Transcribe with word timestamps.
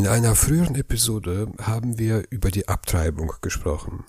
In 0.00 0.06
einer 0.06 0.34
früheren 0.34 0.76
Episode 0.76 1.52
haben 1.60 1.98
wir 1.98 2.24
über 2.30 2.50
die 2.50 2.68
Abtreibung 2.68 3.34
gesprochen. 3.42 4.06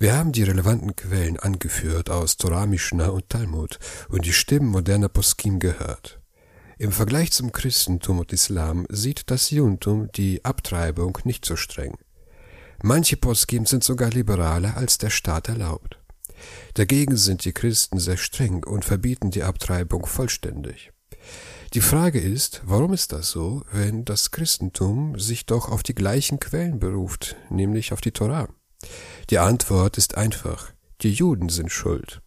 Wir 0.00 0.16
haben 0.16 0.32
die 0.32 0.42
relevanten 0.42 0.96
Quellen 0.96 1.38
angeführt 1.38 2.10
aus 2.10 2.38
Torah, 2.38 2.66
Mishnah 2.66 3.10
und 3.10 3.28
Talmud 3.28 3.78
und 4.08 4.26
die 4.26 4.32
Stimmen 4.32 4.66
moderner 4.66 5.08
Poskim 5.08 5.60
gehört. 5.60 6.20
Im 6.76 6.90
Vergleich 6.90 7.30
zum 7.30 7.52
Christentum 7.52 8.18
und 8.18 8.32
Islam 8.32 8.84
sieht 8.88 9.30
das 9.30 9.50
Judentum 9.50 10.10
die 10.10 10.44
Abtreibung 10.44 11.16
nicht 11.22 11.44
so 11.44 11.54
streng. 11.54 11.96
Manche 12.82 13.16
Poskim 13.16 13.64
sind 13.64 13.84
sogar 13.84 14.10
liberaler, 14.10 14.76
als 14.76 14.98
der 14.98 15.10
Staat 15.10 15.48
erlaubt. 15.48 16.00
Dagegen 16.74 17.16
sind 17.16 17.44
die 17.44 17.52
Christen 17.52 18.00
sehr 18.00 18.16
streng 18.16 18.64
und 18.64 18.84
verbieten 18.84 19.30
die 19.30 19.44
Abtreibung 19.44 20.04
vollständig. 20.04 20.90
Die 21.74 21.80
Frage 21.80 22.20
ist, 22.20 22.60
warum 22.66 22.92
ist 22.92 23.12
das 23.12 23.30
so, 23.30 23.62
wenn 23.72 24.04
das 24.04 24.30
Christentum 24.30 25.18
sich 25.18 25.46
doch 25.46 25.70
auf 25.70 25.82
die 25.82 25.94
gleichen 25.94 26.38
Quellen 26.38 26.78
beruft, 26.78 27.36
nämlich 27.48 27.94
auf 27.94 28.02
die 28.02 28.10
Torah? 28.10 28.48
Die 29.30 29.38
Antwort 29.38 29.96
ist 29.96 30.18
einfach, 30.18 30.70
die 31.00 31.12
Juden 31.12 31.48
sind 31.48 31.72
schuld. 31.72 32.20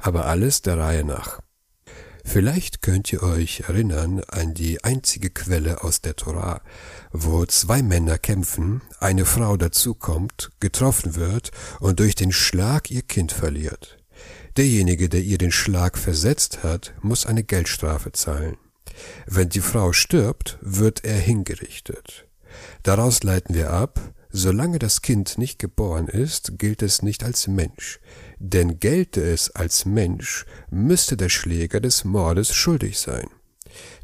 Aber 0.00 0.24
alles 0.26 0.62
der 0.62 0.76
Reihe 0.76 1.04
nach. 1.04 1.38
Vielleicht 2.24 2.82
könnt 2.82 3.12
ihr 3.12 3.22
euch 3.22 3.60
erinnern 3.68 4.24
an 4.26 4.54
die 4.54 4.82
einzige 4.82 5.30
Quelle 5.30 5.84
aus 5.84 6.00
der 6.00 6.16
Torah, 6.16 6.60
wo 7.12 7.46
zwei 7.46 7.82
Männer 7.82 8.18
kämpfen, 8.18 8.82
eine 8.98 9.24
Frau 9.24 9.56
dazukommt, 9.56 10.50
getroffen 10.58 11.14
wird 11.14 11.52
und 11.78 12.00
durch 12.00 12.16
den 12.16 12.32
Schlag 12.32 12.90
ihr 12.90 13.02
Kind 13.02 13.30
verliert. 13.30 13.98
Derjenige, 14.56 15.08
der 15.08 15.20
ihr 15.20 15.38
den 15.38 15.52
Schlag 15.52 15.96
versetzt 15.96 16.64
hat, 16.64 16.92
muss 17.02 17.24
eine 17.24 17.44
Geldstrafe 17.44 18.10
zahlen. 18.10 18.56
Wenn 19.26 19.48
die 19.48 19.60
Frau 19.60 19.92
stirbt, 19.92 20.58
wird 20.60 21.04
er 21.04 21.18
hingerichtet. 21.18 22.26
Daraus 22.82 23.22
leiten 23.22 23.54
wir 23.54 23.70
ab, 23.70 24.00
solange 24.30 24.78
das 24.78 25.02
Kind 25.02 25.38
nicht 25.38 25.58
geboren 25.58 26.08
ist, 26.08 26.58
gilt 26.58 26.82
es 26.82 27.02
nicht 27.02 27.24
als 27.24 27.46
Mensch, 27.46 28.00
denn 28.38 28.80
gelte 28.80 29.22
es 29.22 29.50
als 29.50 29.84
Mensch, 29.84 30.46
müsste 30.70 31.16
der 31.16 31.28
Schläger 31.28 31.80
des 31.80 32.04
Mordes 32.04 32.54
schuldig 32.54 32.98
sein. 32.98 33.28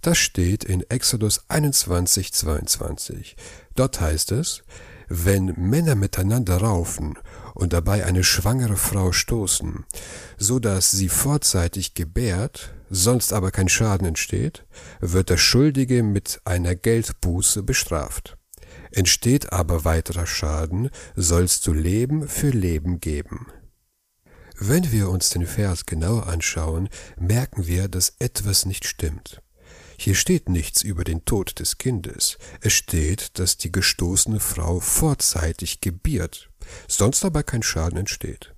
Das 0.01 0.19
steht 0.19 0.65
in 0.65 0.89
Exodus 0.89 1.45
21, 1.49 2.33
22. 2.33 3.37
Dort 3.75 4.01
heißt 4.01 4.33
es, 4.33 4.63
wenn 5.09 5.55
Männer 5.57 5.95
miteinander 5.95 6.59
raufen 6.59 7.19
und 7.55 7.73
dabei 7.73 8.05
eine 8.05 8.25
schwangere 8.25 8.77
Frau 8.77 9.13
stoßen, 9.13 9.85
so 10.37 10.59
dass 10.59 10.91
sie 10.91 11.09
vorzeitig 11.09 11.95
gebärt, 11.95 12.75
sonst 12.91 13.33
aber 13.33 13.51
kein 13.51 13.69
Schaden 13.69 14.07
entsteht, 14.07 14.65
wird 15.01 15.31
der 15.31 15.37
Schuldige 15.37 16.03
mit 16.03 16.41
einer 16.45 16.75
Geldbuße 16.75 17.63
bestraft. 17.63 18.37
Entsteht 18.91 19.53
aber 19.53 19.85
weiterer 19.85 20.27
Schaden, 20.27 20.91
sollst 21.15 21.67
du 21.67 21.73
Leben 21.73 22.29
für 22.29 22.51
Leben 22.51 23.01
geben. 23.01 23.47
Wenn 24.59 24.91
wir 24.91 25.11
uns 25.11 25.31
den 25.31 25.47
Vers 25.47 25.85
genauer 25.85 26.29
anschauen, 26.29 26.89
merken 27.19 27.67
wir, 27.67 27.89
dass 27.89 28.15
etwas 28.19 28.65
nicht 28.65 28.87
stimmt. 28.87 29.43
Hier 29.99 30.15
steht 30.15 30.49
nichts 30.49 30.83
über 30.83 31.05
den 31.05 31.25
Tod 31.25 31.59
des 31.59 31.79
Kindes. 31.79 32.39
Es 32.61 32.73
steht, 32.73 33.39
dass 33.39 33.57
die 33.57 33.73
gestoßene 33.73 34.41
Frau 34.41 34.81
vorzeitig 34.81 35.81
gebiert, 35.81 36.51
sonst 36.89 37.25
aber 37.25 37.43
kein 37.43 37.63
Schaden 37.63 37.99
entsteht. 37.99 38.55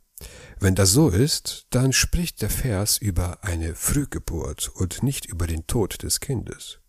Wenn 0.60 0.74
das 0.74 0.90
so 0.90 1.08
ist, 1.08 1.66
dann 1.70 1.92
spricht 1.92 2.42
der 2.42 2.50
Vers 2.50 2.98
über 2.98 3.38
eine 3.42 3.74
Frühgeburt 3.74 4.68
und 4.74 5.02
nicht 5.02 5.26
über 5.26 5.46
den 5.46 5.66
Tod 5.66 6.02
des 6.02 6.20
Kindes. 6.20 6.80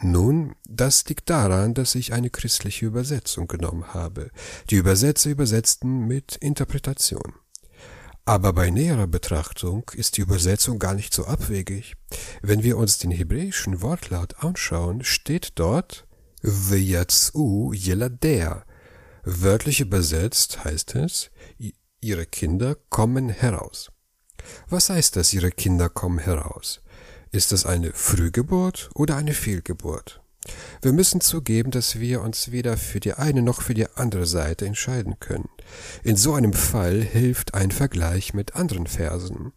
Nun, 0.00 0.54
das 0.68 1.04
liegt 1.08 1.28
daran, 1.28 1.74
dass 1.74 1.94
ich 1.94 2.12
eine 2.12 2.30
christliche 2.30 2.86
Übersetzung 2.86 3.48
genommen 3.48 3.94
habe. 3.94 4.30
Die 4.70 4.76
Übersetzer 4.76 5.30
übersetzten 5.30 6.06
mit 6.06 6.36
Interpretation. 6.36 7.34
Aber 8.28 8.52
bei 8.52 8.68
näherer 8.68 9.06
Betrachtung 9.06 9.90
ist 9.94 10.18
die 10.18 10.20
Übersetzung 10.20 10.78
gar 10.78 10.92
nicht 10.92 11.14
so 11.14 11.24
abwegig. 11.24 11.94
Wenn 12.42 12.62
wir 12.62 12.76
uns 12.76 12.98
den 12.98 13.10
hebräischen 13.10 13.80
Wortlaut 13.80 14.44
anschauen, 14.44 15.02
steht 15.02 15.52
dort 15.54 16.06
V'yatzu 16.42 17.72
Yelader. 17.72 18.66
Wörtlich 19.24 19.80
übersetzt 19.80 20.62
heißt 20.62 20.96
es, 20.96 21.30
ihre 22.02 22.26
Kinder 22.26 22.76
kommen 22.90 23.30
heraus. 23.30 23.92
Was 24.68 24.90
heißt 24.90 25.16
das, 25.16 25.32
ihre 25.32 25.50
Kinder 25.50 25.88
kommen 25.88 26.18
heraus? 26.18 26.82
Ist 27.32 27.52
das 27.52 27.64
eine 27.64 27.94
Frühgeburt 27.94 28.90
oder 28.94 29.16
eine 29.16 29.32
Fehlgeburt? 29.32 30.20
Wir 30.82 30.92
müssen 30.92 31.20
zugeben, 31.20 31.70
dass 31.70 31.98
wir 32.00 32.22
uns 32.22 32.50
weder 32.50 32.76
für 32.76 33.00
die 33.00 33.14
eine 33.14 33.42
noch 33.42 33.62
für 33.62 33.74
die 33.74 33.86
andere 33.94 34.26
Seite 34.26 34.66
entscheiden 34.66 35.18
können. 35.20 35.48
In 36.02 36.16
so 36.16 36.34
einem 36.34 36.52
Fall 36.52 37.02
hilft 37.02 37.54
ein 37.54 37.70
Vergleich 37.70 38.34
mit 38.34 38.56
anderen 38.56 38.86
Versen. 38.86 39.52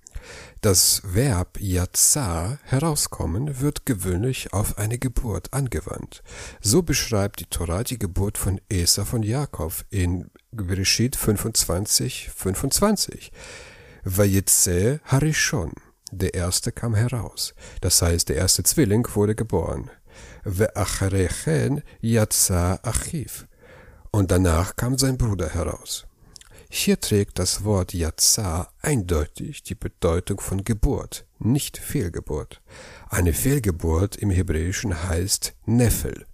Das 0.61 1.01
Verb 1.03 1.59
yatsa 1.59 2.59
herauskommen 2.63 3.61
wird 3.61 3.85
gewöhnlich 3.85 4.53
auf 4.53 4.77
eine 4.77 4.99
Geburt 4.99 5.53
angewandt. 5.53 6.21
So 6.61 6.83
beschreibt 6.83 7.39
die 7.39 7.45
Torah 7.45 7.83
die 7.83 7.97
Geburt 7.97 8.37
von 8.37 8.61
Esa 8.69 9.05
von 9.05 9.23
Jakob 9.23 9.73
in 9.89 10.29
Bereshit 10.51 11.15
25, 11.15 12.29
25. 12.35 13.31
Vayetze 14.03 14.99
Harishon. 15.05 15.73
Der 16.11 16.33
erste 16.33 16.71
kam 16.71 16.93
heraus. 16.93 17.53
Das 17.79 18.01
heißt, 18.01 18.29
der 18.29 18.35
erste 18.35 18.63
Zwilling 18.63 19.07
wurde 19.15 19.33
geboren. 19.33 19.89
Ve'acharechen 20.45 21.81
yatsa 22.01 22.79
achiv. 22.83 23.47
Und 24.11 24.31
danach 24.31 24.75
kam 24.75 24.97
sein 24.97 25.17
Bruder 25.17 25.49
heraus. 25.49 26.05
Hier 26.69 26.99
trägt 26.99 27.37
das 27.37 27.65
Wort 27.65 27.93
Yatsa 27.93 28.69
eindeutig 28.81 29.61
die 29.63 29.75
Bedeutung 29.75 30.39
von 30.39 30.63
Geburt, 30.63 31.25
nicht 31.37 31.77
Fehlgeburt. 31.77 32.61
Eine 33.09 33.33
Fehlgeburt 33.33 34.15
im 34.15 34.29
Hebräischen 34.29 35.03
heißt 35.09 35.53
Neffel. 35.65 36.25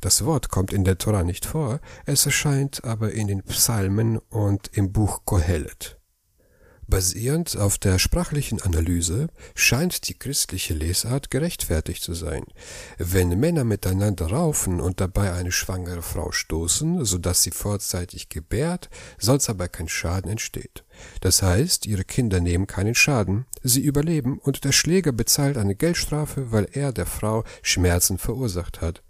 Das 0.00 0.24
Wort 0.24 0.50
kommt 0.50 0.72
in 0.72 0.84
der 0.84 0.98
Tora 0.98 1.24
nicht 1.24 1.46
vor, 1.46 1.80
es 2.04 2.26
erscheint 2.26 2.84
aber 2.84 3.12
in 3.12 3.26
den 3.26 3.42
Psalmen 3.42 4.18
und 4.18 4.68
im 4.76 4.92
Buch 4.92 5.22
Kohelet. 5.24 5.99
Basierend 6.90 7.56
auf 7.56 7.78
der 7.78 8.00
sprachlichen 8.00 8.60
Analyse 8.60 9.28
scheint 9.54 10.08
die 10.08 10.18
christliche 10.18 10.74
Lesart 10.74 11.30
gerechtfertigt 11.30 12.02
zu 12.02 12.14
sein. 12.14 12.42
Wenn 12.98 13.38
Männer 13.38 13.62
miteinander 13.62 14.26
raufen 14.26 14.80
und 14.80 15.00
dabei 15.00 15.32
eine 15.32 15.52
schwangere 15.52 16.02
Frau 16.02 16.32
stoßen, 16.32 17.04
so 17.04 17.18
dass 17.18 17.44
sie 17.44 17.52
vorzeitig 17.52 18.28
gebärt, 18.28 18.90
sonst 19.18 19.48
aber 19.48 19.68
kein 19.68 19.88
Schaden 19.88 20.32
entsteht. 20.32 20.84
Das 21.20 21.42
heißt, 21.42 21.86
ihre 21.86 22.02
Kinder 22.02 22.40
nehmen 22.40 22.66
keinen 22.66 22.96
Schaden, 22.96 23.46
sie 23.62 23.82
überleben 23.82 24.40
und 24.40 24.64
der 24.64 24.72
Schläger 24.72 25.12
bezahlt 25.12 25.58
eine 25.58 25.76
Geldstrafe, 25.76 26.50
weil 26.50 26.66
er 26.72 26.92
der 26.92 27.06
Frau 27.06 27.44
Schmerzen 27.62 28.18
verursacht 28.18 28.80
hat. 28.80 29.04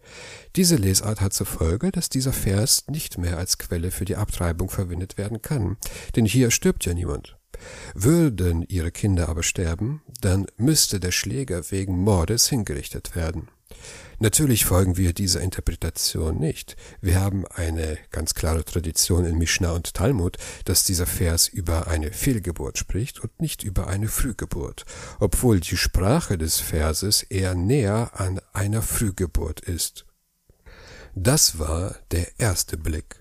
Diese 0.54 0.76
Lesart 0.76 1.22
hat 1.22 1.32
zur 1.32 1.46
Folge, 1.46 1.90
dass 1.92 2.10
dieser 2.10 2.34
Vers 2.34 2.84
nicht 2.88 3.16
mehr 3.16 3.38
als 3.38 3.56
Quelle 3.56 3.90
für 3.90 4.04
die 4.04 4.16
Abtreibung 4.16 4.68
verwendet 4.68 5.16
werden 5.16 5.40
kann, 5.40 5.78
denn 6.14 6.26
hier 6.26 6.50
stirbt 6.50 6.84
ja 6.84 6.92
niemand. 6.92 7.39
Würden 7.94 8.62
ihre 8.68 8.90
Kinder 8.90 9.28
aber 9.28 9.42
sterben, 9.42 10.02
dann 10.20 10.46
müsste 10.56 11.00
der 11.00 11.12
Schläger 11.12 11.70
wegen 11.70 11.98
Mordes 11.98 12.48
hingerichtet 12.48 13.16
werden. 13.16 13.48
Natürlich 14.22 14.66
folgen 14.66 14.98
wir 14.98 15.14
dieser 15.14 15.40
Interpretation 15.40 16.38
nicht. 16.38 16.76
Wir 17.00 17.20
haben 17.20 17.46
eine 17.46 17.96
ganz 18.10 18.34
klare 18.34 18.64
Tradition 18.66 19.24
in 19.24 19.38
Mishnah 19.38 19.72
und 19.72 19.94
Talmud, 19.94 20.36
dass 20.66 20.84
dieser 20.84 21.06
Vers 21.06 21.48
über 21.48 21.86
eine 21.86 22.12
Fehlgeburt 22.12 22.76
spricht 22.76 23.20
und 23.20 23.40
nicht 23.40 23.62
über 23.62 23.86
eine 23.86 24.08
Frühgeburt, 24.08 24.84
obwohl 25.20 25.60
die 25.60 25.78
Sprache 25.78 26.36
des 26.36 26.60
Verses 26.60 27.22
eher 27.22 27.54
näher 27.54 28.10
an 28.12 28.40
einer 28.52 28.82
Frühgeburt 28.82 29.60
ist. 29.60 30.04
Das 31.14 31.58
war 31.58 31.96
der 32.10 32.38
erste 32.38 32.76
Blick. 32.76 33.19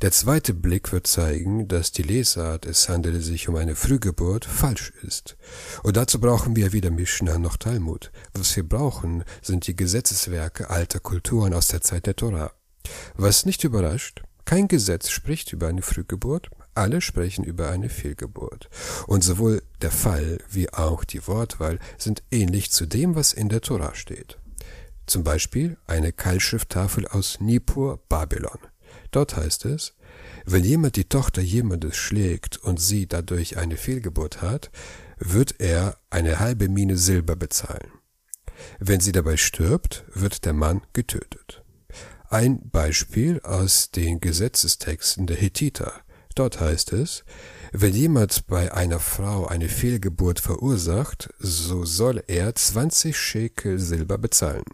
Der 0.00 0.12
zweite 0.12 0.54
Blick 0.54 0.92
wird 0.92 1.08
zeigen, 1.08 1.66
dass 1.66 1.90
die 1.90 2.04
Lesart, 2.04 2.66
es 2.66 2.88
handele 2.88 3.20
sich 3.20 3.48
um 3.48 3.56
eine 3.56 3.74
Frühgeburt, 3.74 4.44
falsch 4.44 4.92
ist. 5.02 5.36
Und 5.82 5.96
dazu 5.96 6.20
brauchen 6.20 6.54
wir 6.54 6.72
weder 6.72 6.92
Mishnah 6.92 7.38
noch 7.38 7.56
Talmud. 7.56 8.12
Was 8.32 8.54
wir 8.54 8.62
brauchen, 8.62 9.24
sind 9.42 9.66
die 9.66 9.74
Gesetzeswerke 9.74 10.70
alter 10.70 11.00
Kulturen 11.00 11.52
aus 11.52 11.66
der 11.66 11.80
Zeit 11.80 12.06
der 12.06 12.14
Torah. 12.14 12.52
Was 13.16 13.44
nicht 13.44 13.64
überrascht, 13.64 14.22
kein 14.44 14.68
Gesetz 14.68 15.10
spricht 15.10 15.52
über 15.52 15.66
eine 15.66 15.82
Frühgeburt, 15.82 16.48
alle 16.74 17.00
sprechen 17.00 17.42
über 17.42 17.68
eine 17.68 17.88
Fehlgeburt. 17.88 18.70
Und 19.08 19.24
sowohl 19.24 19.64
der 19.82 19.90
Fall 19.90 20.38
wie 20.48 20.72
auch 20.72 21.02
die 21.02 21.26
Wortwahl 21.26 21.80
sind 21.98 22.22
ähnlich 22.30 22.70
zu 22.70 22.86
dem, 22.86 23.16
was 23.16 23.32
in 23.32 23.48
der 23.48 23.62
Torah 23.62 23.96
steht. 23.96 24.38
Zum 25.06 25.24
Beispiel 25.24 25.76
eine 25.88 26.12
Keilschrifttafel 26.12 27.08
aus 27.08 27.40
Nippur, 27.40 27.98
Babylon. 28.08 28.58
Dort 29.10 29.36
heißt 29.36 29.64
es, 29.64 29.94
wenn 30.44 30.64
jemand 30.64 30.96
die 30.96 31.08
Tochter 31.08 31.42
jemandes 31.42 31.96
schlägt 31.96 32.56
und 32.58 32.80
sie 32.80 33.06
dadurch 33.06 33.56
eine 33.56 33.76
Fehlgeburt 33.76 34.42
hat, 34.42 34.70
wird 35.18 35.56
er 35.58 35.98
eine 36.10 36.38
halbe 36.38 36.68
Mine 36.68 36.96
Silber 36.96 37.36
bezahlen. 37.36 37.90
Wenn 38.78 39.00
sie 39.00 39.12
dabei 39.12 39.36
stirbt, 39.36 40.04
wird 40.14 40.44
der 40.44 40.52
Mann 40.52 40.82
getötet. 40.92 41.62
Ein 42.28 42.68
Beispiel 42.70 43.40
aus 43.40 43.90
den 43.90 44.20
Gesetzestexten 44.20 45.26
der 45.26 45.36
Hethiter. 45.36 45.92
Dort 46.34 46.60
heißt 46.60 46.92
es, 46.92 47.24
wenn 47.72 47.94
jemand 47.94 48.46
bei 48.46 48.72
einer 48.72 49.00
Frau 49.00 49.46
eine 49.46 49.68
Fehlgeburt 49.68 50.38
verursacht, 50.38 51.30
so 51.38 51.84
soll 51.84 52.22
er 52.26 52.54
20 52.54 53.16
Schekel 53.16 53.78
Silber 53.78 54.18
bezahlen. 54.18 54.64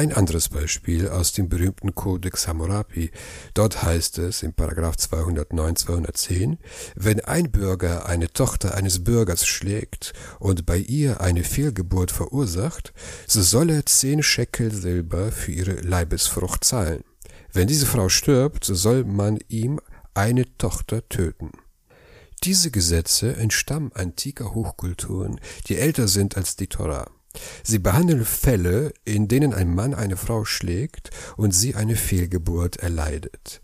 Ein 0.00 0.14
anderes 0.14 0.48
Beispiel 0.48 1.10
aus 1.10 1.32
dem 1.32 1.50
berühmten 1.50 1.94
Codex 1.94 2.48
Hammurapi. 2.48 3.10
Dort 3.52 3.82
heißt 3.82 4.16
es 4.16 4.42
in 4.42 4.54
Paragraph 4.54 4.96
209, 4.96 5.76
210, 5.76 6.56
wenn 6.94 7.20
ein 7.20 7.50
Bürger 7.50 8.06
eine 8.06 8.32
Tochter 8.32 8.74
eines 8.74 9.04
Bürgers 9.04 9.46
schlägt 9.46 10.14
und 10.38 10.64
bei 10.64 10.78
ihr 10.78 11.20
eine 11.20 11.44
Fehlgeburt 11.44 12.12
verursacht, 12.12 12.94
so 13.26 13.42
soll 13.42 13.68
er 13.68 13.84
zehn 13.84 14.22
Schekel 14.22 14.72
Silber 14.72 15.32
für 15.32 15.52
ihre 15.52 15.74
Leibesfrucht 15.82 16.64
zahlen. 16.64 17.04
Wenn 17.52 17.68
diese 17.68 17.84
Frau 17.84 18.08
stirbt, 18.08 18.64
so 18.64 18.74
soll 18.74 19.04
man 19.04 19.38
ihm 19.48 19.80
eine 20.14 20.46
Tochter 20.56 21.06
töten. 21.10 21.50
Diese 22.42 22.70
Gesetze 22.70 23.36
entstammen 23.36 23.92
antiker 23.92 24.54
Hochkulturen, 24.54 25.38
die 25.66 25.76
älter 25.76 26.08
sind 26.08 26.38
als 26.38 26.56
die 26.56 26.68
Torah. 26.68 27.10
Sie 27.62 27.78
behandeln 27.78 28.24
Fälle, 28.24 28.92
in 29.04 29.28
denen 29.28 29.54
ein 29.54 29.74
Mann 29.74 29.94
eine 29.94 30.16
Frau 30.16 30.44
schlägt 30.44 31.10
und 31.36 31.52
sie 31.52 31.74
eine 31.74 31.96
Fehlgeburt 31.96 32.76
erleidet, 32.76 33.60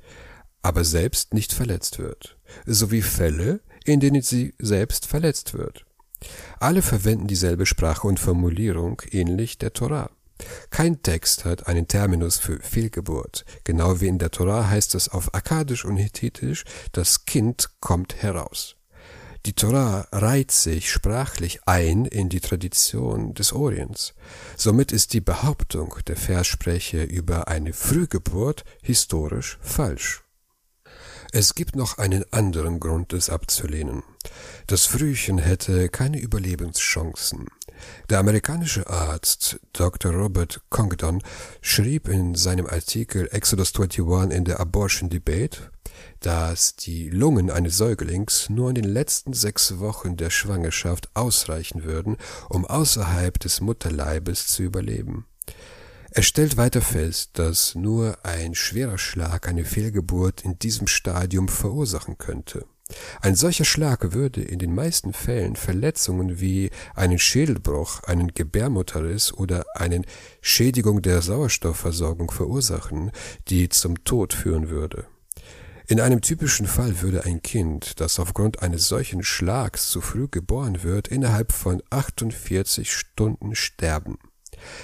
aber 0.62 0.84
selbst 0.84 1.34
nicht 1.34 1.52
verletzt 1.52 1.98
wird, 1.98 2.38
sowie 2.64 3.02
Fälle, 3.02 3.60
in 3.84 4.00
denen 4.00 4.22
sie 4.22 4.54
selbst 4.58 5.06
verletzt 5.06 5.54
wird. 5.54 5.84
Alle 6.60 6.82
verwenden 6.82 7.26
dieselbe 7.26 7.66
Sprache 7.66 8.06
und 8.06 8.20
Formulierung 8.20 9.02
ähnlich 9.10 9.58
der 9.58 9.72
Torah. 9.72 10.10
Kein 10.70 11.02
Text 11.02 11.44
hat 11.44 11.66
einen 11.66 11.88
Terminus 11.88 12.38
für 12.38 12.60
Fehlgeburt. 12.60 13.44
Genau 13.64 14.00
wie 14.00 14.08
in 14.08 14.18
der 14.18 14.30
Torah 14.30 14.68
heißt 14.68 14.94
es 14.94 15.08
auf 15.08 15.34
Akkadisch 15.34 15.84
und 15.84 15.96
Hethitisch, 15.96 16.64
das 16.92 17.24
Kind 17.24 17.70
kommt 17.80 18.22
heraus. 18.22 18.75
Die 19.46 19.52
Torah 19.52 20.08
reiht 20.10 20.50
sich 20.50 20.90
sprachlich 20.90 21.60
ein 21.66 22.04
in 22.04 22.28
die 22.28 22.40
Tradition 22.40 23.32
des 23.32 23.52
Orients. 23.52 24.12
Somit 24.56 24.90
ist 24.90 25.12
die 25.12 25.20
Behauptung 25.20 25.94
der 26.08 26.16
Verssprecher 26.16 27.08
über 27.08 27.46
eine 27.46 27.72
Frühgeburt 27.72 28.64
historisch 28.82 29.58
falsch. 29.62 30.24
Es 31.30 31.54
gibt 31.54 31.76
noch 31.76 31.98
einen 31.98 32.24
anderen 32.32 32.80
Grund, 32.80 33.12
es 33.12 33.30
abzulehnen. 33.30 34.02
Das 34.66 34.84
Frühchen 34.84 35.38
hätte 35.38 35.90
keine 35.90 36.18
Überlebenschancen. 36.18 37.46
Der 38.10 38.18
amerikanische 38.18 38.88
Arzt 38.88 39.58
Dr. 39.72 40.12
Robert 40.12 40.60
Congdon 40.70 41.22
schrieb 41.60 42.08
in 42.08 42.34
seinem 42.34 42.66
Artikel 42.66 43.28
Exodus 43.32 43.72
21 43.74 44.36
in 44.36 44.44
der 44.44 44.60
Abortion 44.60 45.10
Debate, 45.10 45.70
dass 46.20 46.76
die 46.76 47.08
Lungen 47.08 47.50
eines 47.50 47.76
Säuglings 47.76 48.48
nur 48.50 48.68
in 48.68 48.74
den 48.74 48.84
letzten 48.84 49.32
sechs 49.32 49.78
Wochen 49.78 50.16
der 50.16 50.30
Schwangerschaft 50.30 51.08
ausreichen 51.14 51.84
würden, 51.84 52.16
um 52.48 52.64
außerhalb 52.64 53.38
des 53.38 53.60
Mutterleibes 53.60 54.46
zu 54.48 54.62
überleben. 54.62 55.26
Er 56.10 56.22
stellt 56.22 56.56
weiter 56.56 56.80
fest, 56.80 57.30
dass 57.34 57.74
nur 57.74 58.24
ein 58.24 58.54
schwerer 58.54 58.98
Schlag 58.98 59.48
eine 59.48 59.64
Fehlgeburt 59.64 60.42
in 60.42 60.58
diesem 60.58 60.86
Stadium 60.86 61.48
verursachen 61.48 62.16
könnte. 62.16 62.64
Ein 63.20 63.34
solcher 63.34 63.64
Schlag 63.64 64.12
würde 64.12 64.42
in 64.42 64.58
den 64.58 64.74
meisten 64.74 65.12
Fällen 65.12 65.56
Verletzungen 65.56 66.40
wie 66.40 66.70
einen 66.94 67.18
Schädelbruch, 67.18 68.02
einen 68.04 68.32
Gebärmutterriss 68.34 69.32
oder 69.32 69.64
eine 69.74 70.02
Schädigung 70.40 71.02
der 71.02 71.22
Sauerstoffversorgung 71.22 72.30
verursachen, 72.30 73.10
die 73.48 73.68
zum 73.68 74.04
Tod 74.04 74.32
führen 74.32 74.70
würde. 74.70 75.06
In 75.88 76.00
einem 76.00 76.20
typischen 76.20 76.66
Fall 76.66 77.00
würde 77.00 77.24
ein 77.24 77.42
Kind, 77.42 78.00
das 78.00 78.18
aufgrund 78.18 78.62
eines 78.62 78.88
solchen 78.88 79.22
Schlags 79.22 79.88
zu 79.88 80.00
früh 80.00 80.26
geboren 80.28 80.82
wird, 80.82 81.08
innerhalb 81.08 81.52
von 81.52 81.80
48 81.90 82.92
Stunden 82.92 83.54
sterben. 83.54 84.18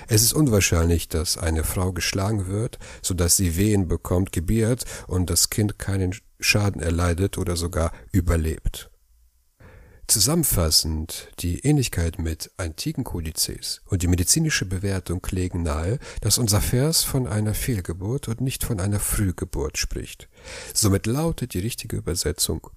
Es 0.09 0.23
ist 0.23 0.33
unwahrscheinlich, 0.33 1.09
dass 1.09 1.39
eine 1.39 1.65
Frau 1.65 1.93
geschlagen 1.93 2.47
wird, 2.47 2.79
so 3.03 3.15
dass 3.15 3.37
sie 3.37 3.57
Wehen 3.57 3.89
bekommt, 3.89 4.33
gebiert 4.33 4.85
und 5.07 5.31
das 5.31 5.51
Kind 5.51 5.79
keinen 5.79 6.15
Schaden 6.41 6.83
erleidet 6.83 7.39
oder 7.39 7.57
sogar 7.57 7.93
überlebt. 8.13 8.92
Zusammenfassend, 10.12 11.31
die 11.38 11.61
Ähnlichkeit 11.61 12.19
mit 12.19 12.50
antiken 12.59 13.03
Kodizes 13.03 13.81
und 13.87 14.03
die 14.03 14.09
medizinische 14.09 14.67
Bewertung 14.67 15.26
legen 15.31 15.62
nahe, 15.62 15.99
dass 16.20 16.37
unser 16.37 16.61
Vers 16.61 17.03
von 17.03 17.26
einer 17.26 17.55
Fehlgeburt 17.55 18.29
und 18.29 18.43
nicht 18.43 18.62
von 18.62 18.79
einer 18.79 19.00
Frühgeburt 19.00 19.79
spricht. 19.79 20.29
Somit 20.75 21.06
lautet 21.06 21.55
die 21.55 21.61
richtige 21.61 21.97
Übersetzung, 21.97 22.69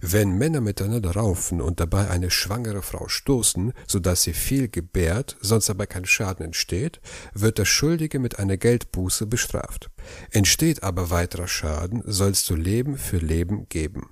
wenn 0.00 0.38
Männer 0.38 0.60
miteinander 0.60 1.10
raufen 1.10 1.60
und 1.60 1.80
dabei 1.80 2.08
eine 2.08 2.30
schwangere 2.30 2.82
Frau 2.82 3.08
stoßen, 3.08 3.72
so 3.88 3.98
dass 3.98 4.22
sie 4.22 4.32
viel 4.32 4.68
gebärt, 4.68 5.36
sonst 5.40 5.68
aber 5.70 5.88
kein 5.88 6.04
Schaden 6.04 6.46
entsteht, 6.46 7.00
wird 7.34 7.58
der 7.58 7.64
Schuldige 7.64 8.20
mit 8.20 8.38
einer 8.38 8.58
Geldbuße 8.58 9.26
bestraft. 9.26 9.90
Entsteht 10.30 10.84
aber 10.84 11.10
weiterer 11.10 11.48
Schaden, 11.48 12.04
sollst 12.06 12.48
du 12.48 12.54
Leben 12.54 12.96
für 12.96 13.18
Leben 13.18 13.68
geben 13.68 14.10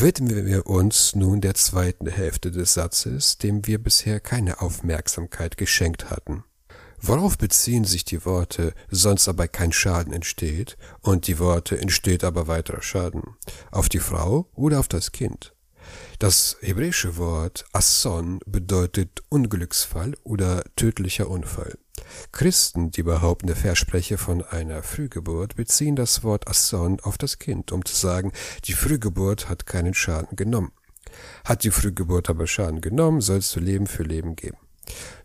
widmen 0.00 0.46
wir 0.46 0.66
uns 0.66 1.14
nun 1.14 1.40
der 1.40 1.54
zweiten 1.54 2.06
Hälfte 2.06 2.50
des 2.50 2.74
Satzes, 2.74 3.38
dem 3.38 3.66
wir 3.66 3.82
bisher 3.82 4.20
keine 4.20 4.60
Aufmerksamkeit 4.60 5.56
geschenkt 5.56 6.10
hatten. 6.10 6.44
Worauf 7.00 7.38
beziehen 7.38 7.84
sich 7.84 8.04
die 8.04 8.24
Worte 8.24 8.74
sonst 8.90 9.28
aber 9.28 9.48
kein 9.48 9.72
Schaden 9.72 10.12
entsteht 10.12 10.76
und 11.00 11.26
die 11.26 11.38
Worte 11.38 11.78
entsteht 11.78 12.24
aber 12.24 12.48
weiterer 12.48 12.82
Schaden? 12.82 13.36
Auf 13.70 13.88
die 13.88 14.00
Frau 14.00 14.48
oder 14.54 14.80
auf 14.80 14.88
das 14.88 15.12
Kind? 15.12 15.54
Das 16.18 16.56
hebräische 16.60 17.16
Wort 17.16 17.64
Asson 17.72 18.40
bedeutet 18.46 19.22
Unglücksfall 19.28 20.14
oder 20.22 20.64
tödlicher 20.76 21.30
Unfall. 21.30 21.78
Christen, 22.32 22.90
die 22.90 23.02
behaupten, 23.02 23.46
der 23.46 23.56
Versprecher 23.56 24.18
von 24.18 24.42
einer 24.42 24.82
Frühgeburt, 24.82 25.56
beziehen 25.56 25.96
das 25.96 26.22
Wort 26.22 26.48
Asson 26.48 27.00
auf 27.00 27.18
das 27.18 27.38
Kind, 27.38 27.72
um 27.72 27.84
zu 27.84 27.94
sagen, 27.94 28.32
die 28.64 28.72
Frühgeburt 28.72 29.48
hat 29.48 29.66
keinen 29.66 29.94
Schaden 29.94 30.36
genommen. 30.36 30.72
Hat 31.44 31.64
die 31.64 31.70
Frühgeburt 31.70 32.28
aber 32.30 32.46
Schaden 32.46 32.80
genommen, 32.80 33.20
sollst 33.20 33.54
du 33.56 33.60
Leben 33.60 33.86
für 33.86 34.02
Leben 34.02 34.36
geben. 34.36 34.58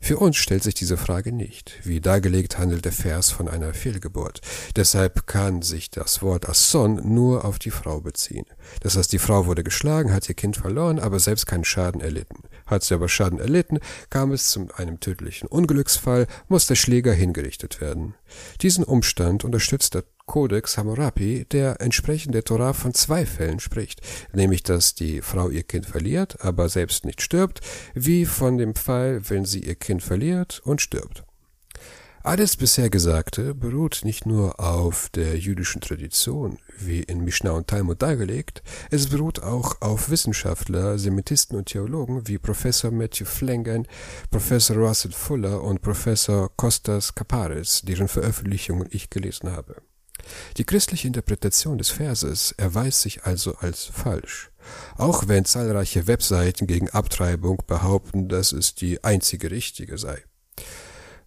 Für 0.01 0.17
uns 0.17 0.37
stellt 0.37 0.63
sich 0.63 0.73
diese 0.73 0.97
Frage 0.97 1.31
nicht. 1.31 1.79
Wie 1.83 2.01
dargelegt 2.01 2.57
handelt 2.57 2.83
der 2.85 2.91
Vers 2.91 3.31
von 3.31 3.47
einer 3.47 3.73
Fehlgeburt. 3.73 4.41
Deshalb 4.75 5.27
kann 5.27 5.61
sich 5.61 5.89
das 5.89 6.21
Wort 6.21 6.49
Asson 6.49 7.13
nur 7.13 7.45
auf 7.45 7.59
die 7.59 7.71
Frau 7.71 8.01
beziehen. 8.01 8.45
Das 8.81 8.97
heißt, 8.97 9.13
die 9.13 9.19
Frau 9.19 9.45
wurde 9.45 9.63
geschlagen, 9.63 10.13
hat 10.13 10.27
ihr 10.27 10.35
Kind 10.35 10.57
verloren, 10.57 10.99
aber 10.99 11.19
selbst 11.19 11.45
keinen 11.45 11.63
Schaden 11.63 12.01
erlitten. 12.01 12.43
Hat 12.73 12.81
sie 12.83 12.95
aber 12.95 13.07
Schaden 13.07 13.39
erlitten, 13.39 13.77
kam 14.09 14.31
es 14.31 14.49
zu 14.49 14.67
einem 14.75 14.99
tödlichen 14.99 15.47
Unglücksfall, 15.47 16.25
muss 16.47 16.65
der 16.65 16.73
Schläger 16.73 17.13
hingerichtet 17.13 17.81
werden. 17.81 18.15
Diesen 18.61 18.83
Umstand 18.83 19.43
unterstützt 19.43 19.93
der 19.93 20.05
Kodex 20.25 20.75
Hammurapi, 20.75 21.45
der 21.45 21.81
entsprechend 21.81 22.33
der 22.33 22.43
Torah 22.43 22.73
von 22.73 22.95
zwei 22.95 23.27
Fällen 23.27 23.59
spricht, 23.59 24.01
nämlich 24.33 24.63
dass 24.63 24.95
die 24.95 25.21
Frau 25.21 25.49
ihr 25.49 25.61
Kind 25.61 25.85
verliert, 25.85 26.43
aber 26.43 26.67
selbst 26.67 27.05
nicht 27.05 27.21
stirbt, 27.21 27.61
wie 27.93 28.25
von 28.25 28.57
dem 28.57 28.73
Fall, 28.73 29.29
wenn 29.29 29.45
sie 29.45 29.59
ihr 29.59 29.75
Kind 29.75 30.01
verliert 30.01 30.59
und 30.65 30.81
stirbt. 30.81 31.23
Alles 32.25 32.55
bisher 32.55 32.89
Gesagte 32.89 33.53
beruht 33.53 34.05
nicht 34.05 34.25
nur 34.25 34.57
auf 34.57 35.09
der 35.09 35.37
jüdischen 35.37 35.81
Tradition, 35.81 36.57
wie 36.79 37.03
in 37.03 37.25
Mishnah 37.25 37.51
und 37.51 37.67
Talmud 37.67 38.01
dargelegt, 38.01 38.63
es 38.89 39.07
beruht 39.07 39.43
auch 39.43 39.81
auf 39.81 40.09
Wissenschaftler, 40.09 40.97
Semitisten 40.97 41.57
und 41.57 41.65
Theologen 41.65 42.25
wie 42.25 42.37
Professor 42.37 42.91
Matthew 42.91 43.25
Flangen, 43.25 43.89
Professor 44.31 44.77
Russell 44.77 45.11
Fuller 45.11 45.61
und 45.61 45.81
Professor 45.81 46.49
Kostas 46.55 47.13
Kaparis, 47.13 47.81
deren 47.83 48.07
Veröffentlichungen 48.07 48.87
ich 48.89 49.09
gelesen 49.09 49.51
habe. 49.51 49.75
Die 50.55 50.63
christliche 50.63 51.07
Interpretation 51.07 51.77
des 51.77 51.89
Verses 51.89 52.53
erweist 52.53 53.01
sich 53.01 53.25
also 53.25 53.55
als 53.55 53.83
falsch, 53.83 54.49
auch 54.95 55.27
wenn 55.27 55.43
zahlreiche 55.43 56.07
Webseiten 56.07 56.67
gegen 56.67 56.89
Abtreibung 56.89 57.61
behaupten, 57.67 58.29
dass 58.29 58.53
es 58.53 58.75
die 58.75 59.03
einzige 59.03 59.51
richtige 59.51 59.97
sei. 59.97 60.23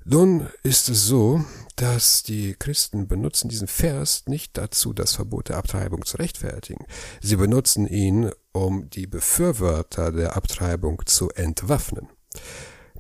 Nun 0.08 0.48
ist 0.62 0.88
es 0.88 1.04
so, 1.04 1.44
dass 1.74 2.22
die 2.22 2.54
Christen 2.54 3.08
benutzen 3.08 3.48
diesen 3.48 3.66
Vers 3.66 4.22
nicht 4.28 4.56
dazu, 4.56 4.92
das 4.92 5.16
Verbot 5.16 5.48
der 5.48 5.56
Abtreibung 5.56 6.04
zu 6.04 6.18
rechtfertigen. 6.18 6.86
Sie 7.20 7.34
benutzen 7.34 7.88
ihn, 7.88 8.30
um 8.52 8.88
die 8.88 9.08
Befürworter 9.08 10.12
der 10.12 10.36
Abtreibung 10.36 11.02
zu 11.06 11.30
entwaffnen. 11.30 12.06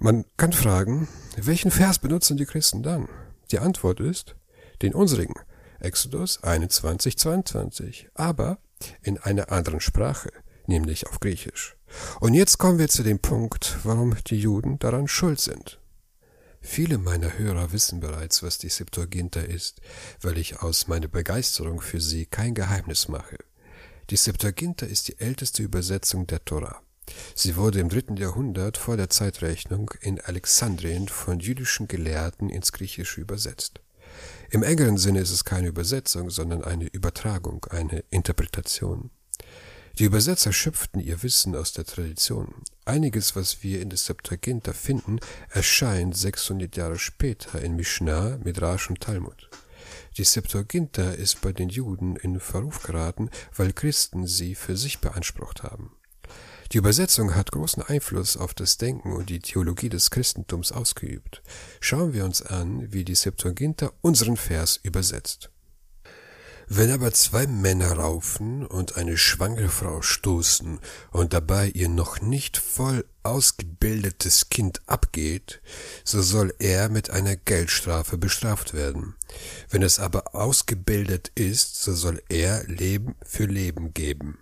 Man 0.00 0.24
kann 0.36 0.52
fragen, 0.52 1.06
welchen 1.36 1.70
Vers 1.70 2.00
benutzen 2.00 2.38
die 2.38 2.44
Christen 2.44 2.82
dann? 2.82 3.08
Die 3.52 3.60
Antwort 3.60 4.00
ist, 4.00 4.34
den 4.82 4.92
unsrigen. 4.92 5.34
Exodus 5.78 6.42
21, 6.42 7.16
22, 7.18 8.08
aber 8.14 8.58
in 9.00 9.16
einer 9.18 9.52
anderen 9.52 9.78
Sprache, 9.78 10.32
nämlich 10.66 11.06
auf 11.06 11.20
Griechisch. 11.20 11.76
Und 12.18 12.34
jetzt 12.34 12.58
kommen 12.58 12.80
wir 12.80 12.88
zu 12.88 13.04
dem 13.04 13.20
Punkt, 13.20 13.76
warum 13.84 14.16
die 14.26 14.40
Juden 14.40 14.80
daran 14.80 15.06
schuld 15.06 15.38
sind. 15.38 15.78
Viele 16.68 16.98
meiner 16.98 17.38
Hörer 17.38 17.72
wissen 17.72 18.00
bereits, 18.00 18.42
was 18.42 18.58
die 18.58 18.68
Septuaginta 18.68 19.40
ist, 19.40 19.80
weil 20.20 20.36
ich 20.36 20.60
aus 20.60 20.88
meiner 20.88 21.06
Begeisterung 21.06 21.80
für 21.80 22.00
sie 22.00 22.26
kein 22.26 22.54
Geheimnis 22.54 23.08
mache. 23.08 23.38
Die 24.10 24.16
Septuaginta 24.16 24.84
ist 24.84 25.08
die 25.08 25.18
älteste 25.18 25.62
Übersetzung 25.62 26.26
der 26.26 26.44
Tora. 26.44 26.82
Sie 27.34 27.56
wurde 27.56 27.78
im 27.78 27.88
dritten 27.88 28.16
Jahrhundert 28.16 28.76
vor 28.76 28.96
der 28.96 29.08
Zeitrechnung 29.08 29.92
in 30.00 30.20
Alexandrien 30.20 31.08
von 31.08 31.38
jüdischen 31.38 31.86
Gelehrten 31.86 32.50
ins 32.50 32.72
Griechische 32.72 33.20
übersetzt. 33.20 33.80
Im 34.50 34.64
engeren 34.64 34.98
Sinne 34.98 35.20
ist 35.20 35.30
es 35.30 35.44
keine 35.44 35.68
Übersetzung, 35.68 36.30
sondern 36.30 36.62
eine 36.62 36.88
Übertragung, 36.88 37.64
eine 37.70 38.04
Interpretation. 38.10 39.10
Die 39.98 40.04
Übersetzer 40.04 40.52
schöpften 40.52 41.00
ihr 41.00 41.22
Wissen 41.22 41.56
aus 41.56 41.72
der 41.72 41.86
Tradition. 41.86 42.54
Einiges, 42.84 43.34
was 43.34 43.62
wir 43.62 43.80
in 43.80 43.88
der 43.88 43.96
Septuaginta 43.96 44.74
finden, 44.74 45.20
erscheint 45.48 46.14
600 46.14 46.76
Jahre 46.76 46.98
später 46.98 47.62
in 47.62 47.76
Mishnah, 47.76 48.38
Midrash 48.44 48.90
und 48.90 49.00
Talmud. 49.00 49.48
Die 50.18 50.24
Septuaginta 50.24 51.12
ist 51.12 51.40
bei 51.40 51.54
den 51.54 51.70
Juden 51.70 52.16
in 52.16 52.40
Verruf 52.40 52.82
geraten, 52.82 53.30
weil 53.54 53.72
Christen 53.72 54.26
sie 54.26 54.54
für 54.54 54.76
sich 54.76 55.00
beansprucht 55.00 55.62
haben. 55.62 55.96
Die 56.72 56.78
Übersetzung 56.78 57.34
hat 57.34 57.52
großen 57.52 57.82
Einfluss 57.82 58.36
auf 58.36 58.52
das 58.52 58.76
Denken 58.76 59.12
und 59.12 59.30
die 59.30 59.38
Theologie 59.38 59.88
des 59.88 60.10
Christentums 60.10 60.72
ausgeübt. 60.72 61.42
Schauen 61.80 62.12
wir 62.12 62.26
uns 62.26 62.42
an, 62.42 62.92
wie 62.92 63.04
die 63.04 63.14
Septuaginta 63.14 63.92
unseren 64.02 64.36
Vers 64.36 64.78
übersetzt. 64.82 65.50
Wenn 66.68 66.90
aber 66.90 67.12
zwei 67.12 67.46
Männer 67.46 67.92
raufen 67.92 68.66
und 68.66 68.96
eine 68.96 69.16
schwangere 69.16 69.68
Frau 69.68 70.02
stoßen 70.02 70.80
und 71.12 71.32
dabei 71.32 71.68
ihr 71.68 71.88
noch 71.88 72.20
nicht 72.20 72.56
voll 72.56 73.04
ausgebildetes 73.22 74.48
Kind 74.48 74.82
abgeht, 74.86 75.60
so 76.04 76.22
soll 76.22 76.52
er 76.58 76.88
mit 76.88 77.10
einer 77.10 77.36
Geldstrafe 77.36 78.18
bestraft 78.18 78.74
werden. 78.74 79.14
Wenn 79.70 79.82
es 79.82 80.00
aber 80.00 80.34
ausgebildet 80.34 81.30
ist, 81.36 81.82
so 81.82 81.94
soll 81.94 82.20
er 82.28 82.64
Leben 82.64 83.14
für 83.24 83.46
Leben 83.46 83.94
geben. 83.94 84.38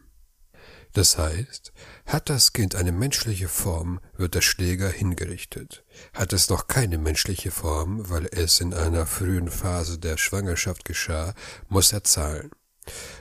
Das 0.94 1.18
heißt, 1.18 1.72
hat 2.06 2.30
das 2.30 2.52
Kind 2.52 2.76
eine 2.76 2.92
menschliche 2.92 3.48
Form, 3.48 3.98
wird 4.16 4.36
der 4.36 4.42
Schläger 4.42 4.88
hingerichtet. 4.88 5.84
Hat 6.12 6.32
es 6.32 6.48
noch 6.48 6.68
keine 6.68 6.98
menschliche 6.98 7.50
Form, 7.50 8.08
weil 8.08 8.26
es 8.26 8.60
in 8.60 8.72
einer 8.72 9.04
frühen 9.04 9.50
Phase 9.50 9.98
der 9.98 10.16
Schwangerschaft 10.16 10.84
geschah, 10.84 11.34
muss 11.68 11.92
er 11.92 12.04
zahlen. 12.04 12.52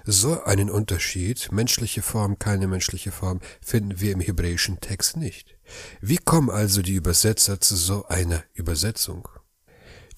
So 0.06 0.44
einen 0.44 0.70
Unterschied, 0.70 1.52
menschliche 1.52 2.04
Form, 2.04 2.38
keine 2.38 2.68
menschliche 2.68 3.12
Form, 3.12 3.40
finden 3.60 4.00
wir 4.00 4.12
im 4.12 4.20
hebräischen 4.20 4.80
Text 4.80 5.18
nicht. 5.18 5.58
Wie 6.00 6.18
kommen 6.18 6.52
also 6.52 6.84
die 6.84 6.94
Übersetzer 6.94 7.60
zu 7.60 7.76
so 7.76 8.06
einer 8.06 8.44
Übersetzung? 8.54 9.28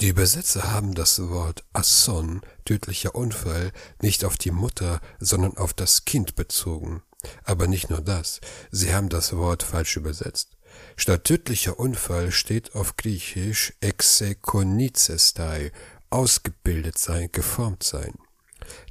Die 0.02 0.10
Übersetzer 0.10 0.74
haben 0.74 0.94
das 0.94 1.30
Wort 1.30 1.64
Asson, 1.72 2.42
tödlicher 2.66 3.16
Unfall, 3.16 3.72
nicht 4.02 4.26
auf 4.26 4.36
die 4.36 4.52
Mutter, 4.52 5.00
sondern 5.20 5.56
auf 5.56 5.74
das 5.74 6.04
Kind 6.04 6.36
bezogen. 6.36 7.02
Aber 7.44 7.68
nicht 7.68 7.90
nur 7.90 8.02
das, 8.02 8.42
sie 8.72 8.94
haben 8.94 9.10
das 9.10 9.36
Wort 9.36 9.64
falsch 9.64 9.98
übersetzt. 9.98 10.58
Statt 10.98 11.24
tödlicher 11.26 11.80
Unfall 11.80 12.32
steht 12.32 12.76
auf 12.76 12.98
Griechisch 12.98 13.74
exekonizestai, 13.82 15.72
ausgebildet 16.10 16.98
sein, 16.98 17.30
geformt 17.32 17.84
sein. 17.84 18.14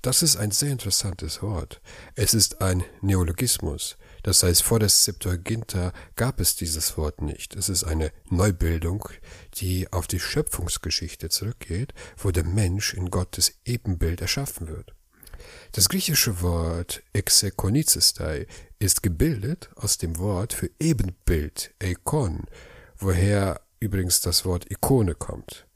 Das 0.02 0.22
ist 0.22 0.36
ein 0.36 0.50
sehr 0.50 0.70
interessantes 0.70 1.42
Wort. 1.42 1.80
Es 2.14 2.34
ist 2.34 2.60
ein 2.60 2.84
Neologismus. 3.00 3.96
Das 4.22 4.42
heißt, 4.42 4.62
vor 4.62 4.78
der 4.78 4.88
Septuaginta 4.88 5.92
gab 6.16 6.40
es 6.40 6.56
dieses 6.56 6.96
Wort 6.96 7.22
nicht. 7.22 7.56
Es 7.56 7.68
ist 7.68 7.84
eine 7.84 8.12
Neubildung, 8.30 9.08
die 9.54 9.92
auf 9.92 10.06
die 10.06 10.20
Schöpfungsgeschichte 10.20 11.28
zurückgeht, 11.28 11.92
wo 12.16 12.30
der 12.30 12.44
Mensch 12.44 12.94
in 12.94 13.10
Gottes 13.10 13.54
Ebenbild 13.64 14.20
erschaffen 14.20 14.68
wird. 14.68 14.94
Das 15.74 15.88
griechische 15.88 16.40
Wort 16.40 17.02
exekonizestai 17.14 18.46
ist 18.78 19.02
gebildet 19.02 19.70
aus 19.74 19.98
dem 19.98 20.18
Wort 20.18 20.52
für 20.52 20.70
Ebenbild, 20.78 21.74
eikon, 21.82 22.44
woher 22.96 23.60
übrigens 23.80 24.20
das 24.20 24.44
Wort 24.44 24.70
Ikone 24.70 25.16
kommt. 25.16 25.66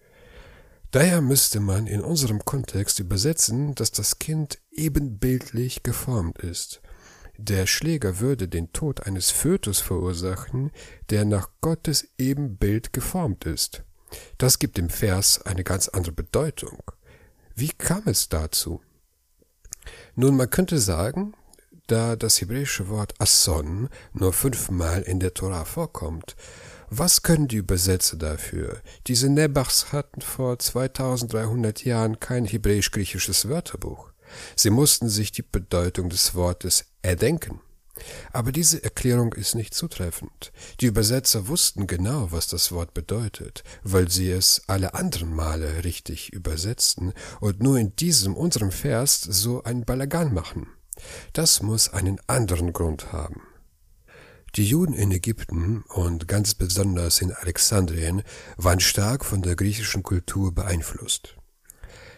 Daher 0.92 1.20
müsste 1.20 1.58
man 1.58 1.88
in 1.88 2.00
unserem 2.00 2.44
Kontext 2.44 3.00
übersetzen, 3.00 3.74
dass 3.74 3.90
das 3.90 4.20
Kind 4.20 4.60
ebenbildlich 4.70 5.82
geformt 5.82 6.38
ist. 6.38 6.80
Der 7.36 7.66
Schläger 7.66 8.20
würde 8.20 8.46
den 8.46 8.72
Tod 8.72 9.04
eines 9.04 9.32
Fötus 9.32 9.80
verursachen, 9.80 10.70
der 11.10 11.24
nach 11.24 11.50
Gottes 11.60 12.06
Ebenbild 12.18 12.92
geformt 12.92 13.46
ist. 13.46 13.82
Das 14.38 14.60
gibt 14.60 14.76
dem 14.76 14.90
Vers 14.90 15.42
eine 15.42 15.64
ganz 15.64 15.88
andere 15.88 16.12
Bedeutung. 16.12 16.84
Wie 17.56 17.70
kam 17.70 18.04
es 18.06 18.28
dazu? 18.28 18.80
Nun, 20.14 20.36
man 20.36 20.50
könnte 20.50 20.78
sagen, 20.78 21.34
da 21.86 22.16
das 22.16 22.40
hebräische 22.40 22.88
Wort 22.88 23.14
Asson 23.18 23.88
nur 24.12 24.32
fünfmal 24.32 25.02
in 25.02 25.20
der 25.20 25.34
Tora 25.34 25.64
vorkommt, 25.64 26.36
was 26.90 27.22
können 27.22 27.48
die 27.48 27.56
Übersetzer 27.56 28.16
dafür? 28.16 28.80
Diese 29.06 29.28
Nebachs 29.28 29.92
hatten 29.92 30.22
vor 30.22 30.58
2300 30.58 31.84
Jahren 31.84 32.18
kein 32.18 32.46
hebräisch-griechisches 32.46 33.48
Wörterbuch. 33.48 34.10
Sie 34.56 34.70
mussten 34.70 35.08
sich 35.08 35.32
die 35.32 35.42
Bedeutung 35.42 36.08
des 36.08 36.34
Wortes 36.34 36.86
erdenken. 37.02 37.60
Aber 38.32 38.52
diese 38.52 38.82
Erklärung 38.82 39.32
ist 39.34 39.54
nicht 39.54 39.74
zutreffend. 39.74 40.52
Die 40.80 40.86
Übersetzer 40.86 41.48
wussten 41.48 41.86
genau, 41.86 42.32
was 42.32 42.46
das 42.46 42.72
Wort 42.72 42.94
bedeutet, 42.94 43.64
weil 43.82 44.10
sie 44.10 44.30
es 44.30 44.62
alle 44.66 44.94
anderen 44.94 45.34
Male 45.34 45.84
richtig 45.84 46.32
übersetzten 46.32 47.12
und 47.40 47.62
nur 47.62 47.78
in 47.78 47.94
diesem 47.96 48.36
unserem 48.36 48.70
Vers 48.70 49.20
so 49.20 49.62
ein 49.62 49.84
Balagan 49.84 50.32
machen. 50.32 50.68
Das 51.32 51.62
muss 51.62 51.88
einen 51.88 52.20
anderen 52.26 52.72
Grund 52.72 53.12
haben. 53.12 53.42
Die 54.54 54.64
Juden 54.64 54.94
in 54.94 55.12
Ägypten 55.12 55.82
und 55.88 56.26
ganz 56.26 56.54
besonders 56.54 57.20
in 57.20 57.32
Alexandrien 57.32 58.22
waren 58.56 58.80
stark 58.80 59.24
von 59.24 59.42
der 59.42 59.56
griechischen 59.56 60.02
Kultur 60.02 60.54
beeinflusst. 60.54 61.36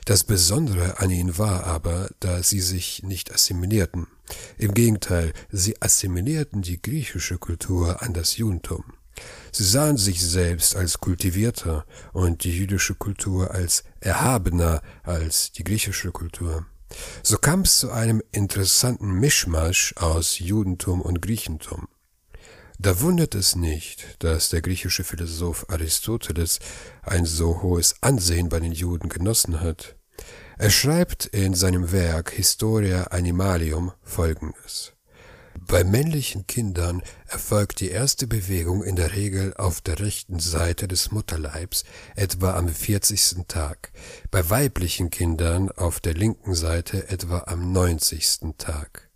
Das 0.04 0.24
Besondere 0.24 0.98
an 1.00 1.10
ihnen 1.10 1.36
war 1.38 1.64
aber, 1.64 2.08
dass 2.20 2.48
sie 2.48 2.60
sich 2.60 3.02
nicht 3.02 3.32
assimilierten. 3.32 4.06
Im 4.58 4.74
Gegenteil, 4.74 5.32
sie 5.50 5.80
assimilierten 5.80 6.62
die 6.62 6.80
griechische 6.80 7.38
Kultur 7.38 8.02
an 8.02 8.14
das 8.14 8.36
Judentum. 8.36 8.84
Sie 9.52 9.64
sahen 9.64 9.96
sich 9.96 10.22
selbst 10.24 10.76
als 10.76 10.98
kultivierter 10.98 11.84
und 12.12 12.44
die 12.44 12.56
jüdische 12.56 12.94
Kultur 12.94 13.50
als 13.50 13.84
erhabener 14.00 14.82
als 15.02 15.52
die 15.52 15.64
griechische 15.64 16.12
Kultur. 16.12 16.66
So 17.22 17.36
kam 17.36 17.62
es 17.62 17.78
zu 17.78 17.90
einem 17.90 18.22
interessanten 18.32 19.12
Mischmasch 19.12 19.94
aus 19.96 20.38
Judentum 20.38 21.00
und 21.00 21.22
Griechentum. 21.22 21.88
Da 22.78 23.00
wundert 23.00 23.34
es 23.34 23.56
nicht, 23.56 24.16
dass 24.20 24.48
der 24.48 24.62
griechische 24.62 25.04
Philosoph 25.04 25.66
Aristoteles 25.68 26.60
ein 27.02 27.26
so 27.26 27.62
hohes 27.62 27.96
Ansehen 28.00 28.48
bei 28.48 28.58
den 28.58 28.72
Juden 28.72 29.10
genossen 29.10 29.60
hat. 29.60 29.96
Er 30.60 30.68
schreibt 30.68 31.24
in 31.24 31.54
seinem 31.54 31.90
Werk 31.90 32.32
Historia 32.32 33.04
Animalium 33.04 33.92
folgendes. 34.02 34.92
Bei 35.58 35.84
männlichen 35.84 36.46
Kindern 36.46 37.00
erfolgt 37.26 37.80
die 37.80 37.88
erste 37.88 38.26
Bewegung 38.26 38.84
in 38.84 38.94
der 38.94 39.14
Regel 39.16 39.54
auf 39.54 39.80
der 39.80 40.00
rechten 40.00 40.38
Seite 40.38 40.86
des 40.86 41.12
Mutterleibs, 41.12 41.84
etwa 42.14 42.58
am 42.58 42.68
40. 42.68 43.46
Tag, 43.48 43.90
bei 44.30 44.50
weiblichen 44.50 45.08
Kindern 45.08 45.70
auf 45.70 45.98
der 45.98 46.12
linken 46.12 46.54
Seite 46.54 47.08
etwa 47.08 47.44
am 47.46 47.72
90. 47.72 48.56
Tag. 48.58 49.08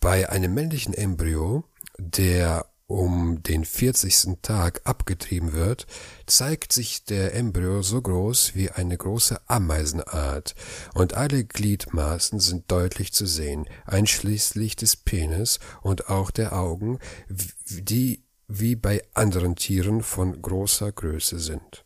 Bei 0.00 0.28
einem 0.28 0.54
männlichen 0.54 0.92
Embryo, 0.92 1.62
der 1.98 2.66
um 2.86 3.42
den 3.42 3.64
40. 3.64 4.42
Tag 4.42 4.82
abgetrieben 4.84 5.52
wird, 5.52 5.86
zeigt 6.26 6.72
sich 6.72 7.04
der 7.04 7.34
Embryo 7.34 7.82
so 7.82 8.02
groß 8.02 8.54
wie 8.54 8.70
eine 8.70 8.96
große 8.96 9.40
Ameisenart, 9.46 10.54
und 10.94 11.14
alle 11.14 11.44
Gliedmaßen 11.44 12.40
sind 12.40 12.70
deutlich 12.70 13.12
zu 13.12 13.26
sehen, 13.26 13.66
einschließlich 13.86 14.76
des 14.76 14.96
Penis 14.96 15.60
und 15.82 16.08
auch 16.10 16.30
der 16.30 16.52
Augen, 16.52 16.98
die 17.28 18.22
wie 18.46 18.76
bei 18.76 19.02
anderen 19.14 19.56
Tieren 19.56 20.02
von 20.02 20.40
großer 20.42 20.92
Größe 20.92 21.38
sind. 21.38 21.84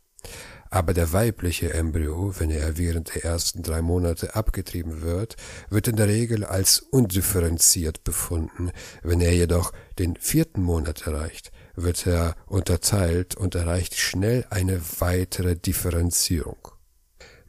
Aber 0.70 0.94
der 0.94 1.12
weibliche 1.12 1.72
Embryo, 1.72 2.34
wenn 2.38 2.50
er 2.50 2.76
während 2.76 3.14
der 3.14 3.25
ersten 3.25 3.62
drei 3.62 3.82
Monate 3.82 4.34
abgetrieben 4.34 5.02
wird, 5.02 5.37
wird 5.70 5.88
in 5.88 5.96
der 5.96 6.08
Regel 6.08 6.44
als 6.44 6.80
undifferenziert 6.80 8.04
befunden. 8.04 8.70
Wenn 9.02 9.20
er 9.20 9.32
jedoch 9.32 9.72
den 9.98 10.16
vierten 10.16 10.62
Monat 10.62 11.06
erreicht, 11.06 11.52
wird 11.75 12.06
er 12.06 12.34
unterteilt 12.46 13.34
und 13.37 13.54
erreicht 13.54 13.96
schnell 13.96 14.44
eine 14.50 14.80
weitere 14.98 15.56
Differenzierung. 15.56 16.77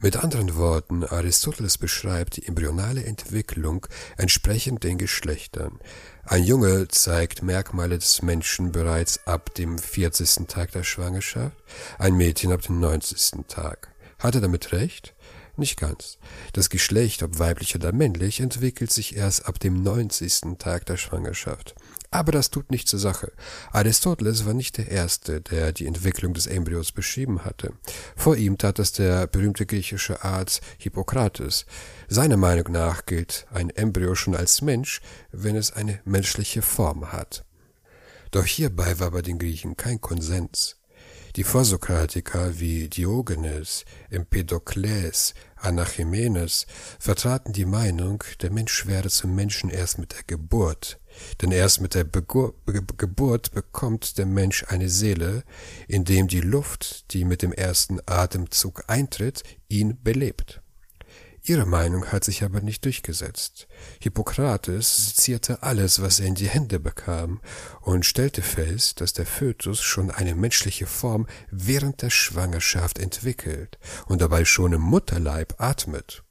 Mit 0.01 0.15
anderen 0.15 0.55
Worten, 0.55 1.03
Aristoteles 1.03 1.77
beschreibt 1.77 2.37
die 2.37 2.47
embryonale 2.47 3.03
Entwicklung 3.03 3.85
entsprechend 4.15 4.85
den 4.85 4.97
Geschlechtern. 4.97 5.77
Ein 6.23 6.45
Junge 6.45 6.87
zeigt 6.87 7.43
Merkmale 7.43 7.99
des 7.99 8.21
Menschen 8.21 8.71
bereits 8.71 9.27
ab 9.27 9.53
dem 9.55 9.77
40. 9.77 10.47
Tag 10.47 10.71
der 10.71 10.83
Schwangerschaft, 10.83 11.57
ein 11.97 12.15
Mädchen 12.15 12.53
ab 12.53 12.61
dem 12.61 12.79
90. 12.79 13.45
Tag. 13.49 13.89
Hat 14.19 14.35
er 14.35 14.41
damit 14.41 14.71
recht? 14.71 15.15
Nicht 15.57 15.77
ganz. 15.77 16.17
Das 16.53 16.69
Geschlecht, 16.69 17.21
ob 17.21 17.37
weiblich 17.37 17.75
oder 17.75 17.91
männlich, 17.91 18.39
entwickelt 18.39 18.93
sich 18.93 19.17
erst 19.17 19.47
ab 19.47 19.59
dem 19.59 19.83
90. 19.83 20.57
Tag 20.59 20.85
der 20.85 20.95
Schwangerschaft. 20.95 21.75
Aber 22.11 22.31
das 22.31 22.49
tut 22.49 22.71
nichts 22.71 22.89
zur 22.89 22.99
Sache. 22.99 23.31
Aristoteles 23.71 24.45
war 24.45 24.55
nicht 24.55 24.77
der 24.77 24.89
Erste, 24.89 25.41
der 25.41 25.71
die 25.71 25.85
Entwicklung 25.85 26.33
des 26.33 26.47
Embryos 26.47 26.91
beschrieben 26.91 27.45
hatte. 27.45 27.73
Vor 28.15 28.35
ihm 28.35 28.57
tat 28.57 28.79
es 28.79 28.91
der 28.91 29.27
berühmte 29.27 29.67
griechische 29.67 30.23
Arzt 30.23 30.61
Hippokrates. 30.79 31.65
Seiner 32.07 32.37
Meinung 32.37 32.71
nach 32.71 33.05
gilt 33.05 33.45
ein 33.51 33.69
Embryo 33.69 34.15
schon 34.15 34.35
als 34.35 34.61
Mensch, 34.61 35.01
wenn 35.31 35.55
es 35.55 35.71
eine 35.71 35.99
menschliche 36.03 36.63
Form 36.63 37.11
hat. 37.11 37.45
Doch 38.31 38.45
hierbei 38.45 38.99
war 38.99 39.11
bei 39.11 39.21
den 39.21 39.37
Griechen 39.37 39.77
kein 39.77 40.01
Konsens. 40.01 40.79
Die 41.35 41.43
Vorsokratiker 41.43 42.59
wie 42.59 42.89
Diogenes, 42.89 43.85
Empedokles, 44.09 45.35
Anaximenes 45.57 46.65
vertraten 46.99 47.53
die 47.53 47.65
Meinung, 47.65 48.23
der 48.41 48.51
Mensch 48.51 48.87
werde 48.87 49.09
zum 49.09 49.35
Menschen 49.35 49.69
erst 49.69 49.99
mit 49.99 50.13
der 50.13 50.23
Geburt, 50.25 50.99
denn 51.41 51.51
erst 51.51 51.81
mit 51.81 51.93
der 51.95 52.03
Begur 52.03 52.53
Be 52.65 52.81
Geburt 52.97 53.51
bekommt 53.51 54.17
der 54.17 54.25
Mensch 54.25 54.65
eine 54.67 54.89
Seele, 54.89 55.43
indem 55.87 56.27
die 56.27 56.41
Luft, 56.41 57.13
die 57.13 57.25
mit 57.25 57.41
dem 57.41 57.51
ersten 57.51 57.99
Atemzug 58.05 58.83
eintritt, 58.87 59.43
ihn 59.67 60.01
belebt. 60.01 60.61
Ihre 61.43 61.65
Meinung 61.65 62.05
hat 62.07 62.23
sich 62.23 62.43
aber 62.43 62.61
nicht 62.61 62.85
durchgesetzt. 62.85 63.67
Hippokrates 64.01 65.07
sezierte 65.07 65.63
alles, 65.63 66.01
was 66.01 66.19
er 66.19 66.27
in 66.27 66.35
die 66.35 66.49
Hände 66.49 66.79
bekam, 66.79 67.41
und 67.81 68.05
stellte 68.05 68.41
fest, 68.41 69.01
dass 69.01 69.13
der 69.13 69.25
Fötus 69.25 69.81
schon 69.81 70.11
eine 70.11 70.35
menschliche 70.35 70.85
Form 70.85 71.27
während 71.49 72.01
der 72.01 72.09
Schwangerschaft 72.09 72.99
entwickelt 72.99 73.79
und 74.07 74.21
dabei 74.21 74.45
schon 74.45 74.73
im 74.73 74.81
Mutterleib 74.81 75.55
atmet. 75.57 76.23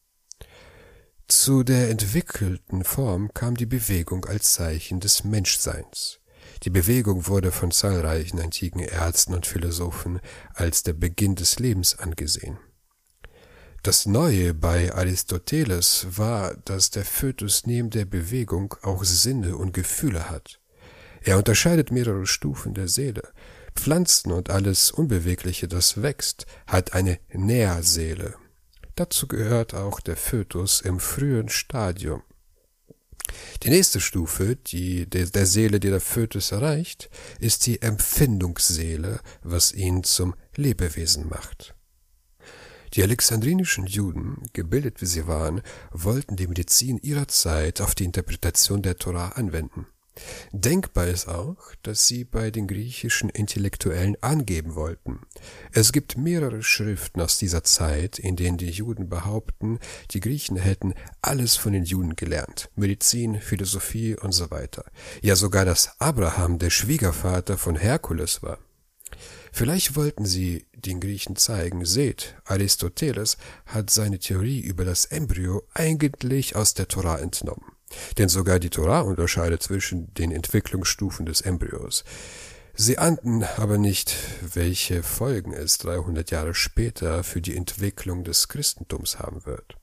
Zu 1.30 1.62
der 1.62 1.90
entwickelten 1.90 2.85
Form 2.85 3.30
kam 3.35 3.54
die 3.54 3.66
Bewegung 3.66 4.25
als 4.25 4.54
Zeichen 4.54 4.99
des 4.99 5.25
Menschseins. 5.25 6.20
Die 6.62 6.70
Bewegung 6.70 7.26
wurde 7.26 7.52
von 7.52 7.70
zahlreichen 7.70 8.40
antiken 8.40 8.80
Ärzten 8.80 9.35
und 9.35 9.47
Philosophen 9.47 10.20
als 10.54 10.85
der 10.85 10.94
Beginn 10.94 11.35
des 11.35 11.58
Lebens 11.58 11.99
angesehen. 11.99 12.58
Das 13.82 14.06
Neue 14.06 14.54
bei 14.54 14.94
Aristoteles 14.94 16.06
war, 16.16 16.56
dass 16.64 16.90
der 16.90 17.04
Fötus 17.04 17.66
neben 17.66 17.90
der 17.90 18.06
Bewegung 18.06 18.75
auch 18.80 19.04
Sinne 19.04 19.58
und 19.58 19.75
Gefühle 19.75 20.30
hat. 20.30 20.61
Er 21.20 21.37
unterscheidet 21.37 21.90
mehrere 21.90 22.26
Stufen 22.26 22.73
der 22.73 22.88
Seele. 22.88 23.28
Pflanzen 23.76 24.32
und 24.32 24.49
alles 24.49 24.90
Unbewegliche, 24.90 25.68
das 25.68 26.00
wächst, 26.00 26.47
hat 26.66 26.94
eine 26.94 27.18
Nährseele. 27.30 28.35
Dazu 28.99 29.28
gehört 29.28 29.75
auch 29.75 30.00
der 30.00 30.17
Fötus 30.17 30.81
im 30.81 30.99
frühen 30.99 31.49
Stadium. 31.49 32.25
Die 33.62 33.71
nächste 33.71 34.00
Stufe, 34.00 34.57
die 34.57 35.09
der 35.09 35.47
Seele, 35.47 35.78
die 35.78 35.90
der 35.90 36.00
Fötus 36.00 36.50
erreicht, 36.50 37.09
ist 37.38 37.67
die 37.67 37.81
Empfindungsseele, 37.81 39.21
was 39.45 39.71
ihn 39.71 40.02
zum 40.02 40.35
Lebewesen 40.57 41.28
macht. 41.28 41.76
Die 42.95 43.05
alexandrinischen 43.05 43.87
Juden, 43.87 44.43
gebildet 44.52 45.00
wie 45.00 45.07
sie 45.07 45.28
waren, 45.28 45.62
wollten 45.93 46.35
die 46.35 46.49
Medizin 46.49 46.99
ihrer 46.99 47.28
Zeit 47.28 47.81
auf 47.81 47.95
die 47.95 48.05
Interpretation 48.05 48.83
der 48.83 48.97
Torah 48.97 49.28
anwenden. 49.28 49.87
Denkbar 50.53 51.07
ist 51.07 51.29
auch, 51.29 51.57
dass 51.83 52.07
sie 52.07 52.25
bei 52.25 52.51
den 52.51 52.67
griechischen 52.67 53.29
Intellektuellen 53.29 54.17
angeben 54.23 54.75
wollten. 54.75 55.21
Es 55.73 55.93
gibt 55.93 56.17
mehrere 56.17 56.63
Schriften 56.63 57.21
aus 57.21 57.39
dieser 57.39 57.65
Zeit, 57.65 58.19
in 58.19 58.37
denen 58.37 58.59
die 58.59 58.71
Juden 58.71 59.09
behaupten, 59.09 59.79
die 60.11 60.21
Griechen 60.21 60.57
hätten 60.57 60.95
alles 61.23 61.57
von 61.57 61.73
den 61.73 61.85
Juden 61.85 62.17
gelernt. 62.17 62.71
Medizin, 62.77 63.41
Philosophie 63.41 64.17
und 64.17 64.33
so 64.33 64.50
weiter. 64.50 64.85
Ja 65.23 65.37
sogar, 65.37 65.65
dass 65.65 66.00
Abraham 66.00 66.59
der 66.59 66.71
Schwiegervater 66.71 67.59
von 67.59 67.76
Herkules 67.76 68.43
war. 68.43 68.59
Vielleicht 69.52 69.97
wollten 69.97 70.26
sie 70.26 70.67
den 70.73 71.00
Griechen 71.00 71.37
zeigen, 71.37 71.85
seht, 71.85 72.37
Aristoteles 72.45 73.37
hat 73.67 73.91
seine 73.91 74.19
Theorie 74.19 74.61
über 74.61 74.85
das 74.85 75.07
Embryo 75.07 75.63
eigentlich 75.75 76.54
aus 76.54 76.75
der 76.75 76.89
Torah 76.89 77.19
entnommen. 77.19 77.77
Denn 78.19 78.29
sogar 78.29 78.59
die 78.59 78.71
Torah 78.71 79.01
unterscheidet 79.01 79.63
zwischen 79.63 80.13
den 80.15 80.31
Entwicklungsstufen 80.31 81.27
des 81.27 81.41
Embryos. 81.41 82.05
Sie 82.75 82.99
ahnten 82.99 83.43
aber 83.57 83.77
nicht, 83.77 84.15
welche 84.55 85.03
Folgen 85.03 85.53
es 85.53 85.79
300 85.79 86.31
Jahre 86.31 86.55
später 86.55 87.25
für 87.25 87.41
die 87.41 87.57
Entwicklung 87.57 88.23
des 88.23 88.47
Christentums 88.47 89.19
haben 89.19 89.45
wird. 89.47 89.77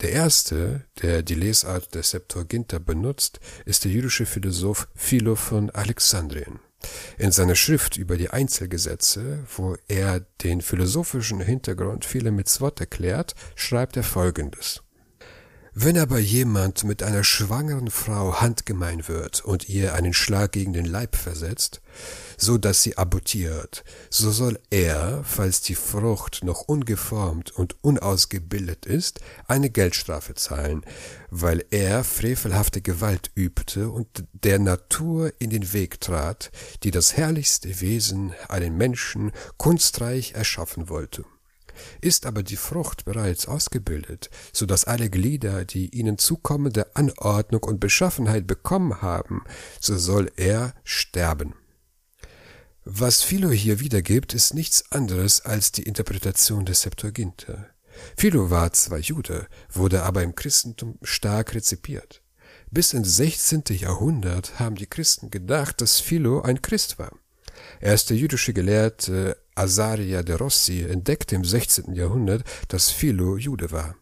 Der 0.00 0.12
erste, 0.12 0.86
der 1.02 1.22
die 1.22 1.34
Lesart 1.34 1.94
der 1.94 2.02
Septuaginta 2.02 2.78
benutzt, 2.78 3.40
ist 3.66 3.84
der 3.84 3.92
jüdische 3.92 4.24
Philosoph 4.24 4.88
Philo 4.94 5.34
von 5.34 5.68
Alexandrien. 5.70 6.60
In 7.18 7.32
seiner 7.32 7.54
Schrift 7.54 7.98
über 7.98 8.16
die 8.16 8.30
Einzelgesetze, 8.30 9.44
wo 9.54 9.76
er 9.86 10.20
den 10.42 10.62
philosophischen 10.62 11.40
Hintergrund 11.40 12.06
vieler 12.06 12.30
Mitzvot 12.30 12.80
erklärt, 12.80 13.34
schreibt 13.54 13.98
er 13.98 14.04
folgendes. 14.04 14.82
Wenn 15.72 15.96
aber 15.98 16.18
jemand 16.18 16.82
mit 16.82 17.00
einer 17.04 17.22
schwangeren 17.22 17.92
Frau 17.92 18.40
handgemein 18.40 19.06
wird 19.06 19.44
und 19.44 19.68
ihr 19.68 19.94
einen 19.94 20.12
Schlag 20.12 20.50
gegen 20.50 20.72
den 20.72 20.84
Leib 20.84 21.14
versetzt, 21.14 21.80
so 22.36 22.58
dass 22.58 22.82
sie 22.82 22.98
abortiert, 22.98 23.84
so 24.10 24.32
soll 24.32 24.58
er, 24.70 25.22
falls 25.22 25.62
die 25.62 25.76
Frucht 25.76 26.42
noch 26.42 26.62
ungeformt 26.62 27.52
und 27.52 27.76
unausgebildet 27.84 28.84
ist, 28.84 29.20
eine 29.46 29.70
Geldstrafe 29.70 30.34
zahlen, 30.34 30.84
weil 31.30 31.64
er 31.70 32.02
frevelhafte 32.02 32.80
Gewalt 32.80 33.30
übte 33.36 33.90
und 33.90 34.24
der 34.32 34.58
Natur 34.58 35.32
in 35.38 35.50
den 35.50 35.72
Weg 35.72 36.00
trat, 36.00 36.50
die 36.82 36.90
das 36.90 37.16
herrlichste 37.16 37.80
Wesen, 37.80 38.32
einen 38.48 38.76
Menschen, 38.76 39.30
kunstreich 39.56 40.32
erschaffen 40.32 40.88
wollte. 40.88 41.24
Ist 42.00 42.26
aber 42.26 42.42
die 42.42 42.56
Frucht 42.56 43.04
bereits 43.04 43.46
ausgebildet, 43.46 44.30
so 44.52 44.66
dass 44.66 44.84
alle 44.84 45.10
Glieder 45.10 45.64
die 45.64 45.94
ihnen 45.96 46.18
zukommende 46.18 46.94
Anordnung 46.96 47.64
und 47.64 47.80
Beschaffenheit 47.80 48.46
bekommen 48.46 49.02
haben, 49.02 49.44
so 49.80 49.96
soll 49.96 50.30
er 50.36 50.74
sterben. 50.84 51.54
Was 52.84 53.22
Philo 53.22 53.50
hier 53.50 53.80
wiedergibt, 53.80 54.34
ist 54.34 54.54
nichts 54.54 54.90
anderes 54.90 55.42
als 55.42 55.70
die 55.70 55.82
Interpretation 55.82 56.64
der 56.64 56.74
Septuaginta. 56.74 57.66
Philo 58.16 58.50
war 58.50 58.72
zwar 58.72 58.98
Jude, 58.98 59.46
wurde 59.70 60.02
aber 60.02 60.22
im 60.22 60.34
Christentum 60.34 60.98
stark 61.02 61.54
rezipiert. 61.54 62.22
Bis 62.70 62.92
ins 62.92 63.16
16. 63.16 63.64
Jahrhundert 63.70 64.58
haben 64.58 64.76
die 64.76 64.86
Christen 64.86 65.30
gedacht, 65.30 65.80
dass 65.80 66.00
Philo 66.00 66.40
ein 66.42 66.62
Christ 66.62 66.98
war. 66.98 67.12
Erst 67.80 68.10
der 68.10 68.16
jüdische 68.16 68.52
Gelehrte 68.52 69.36
Asaria 69.60 70.22
de 70.22 70.36
Rossi 70.36 70.82
entdeckte 70.82 71.34
im 71.34 71.44
16. 71.44 71.94
Jahrhundert, 71.94 72.44
dass 72.68 72.88
Philo 72.88 73.36
Jude 73.36 73.70
war. 73.70 73.94